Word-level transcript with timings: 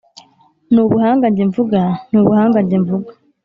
ni 0.73 0.79
ubuhanga 0.83 1.25
njye 1.31 1.43
mvuga, 1.49 1.79
ni 2.11 2.17
ubuhanga 2.21 2.57
njye 2.63 2.77
mvuga, 2.83 3.09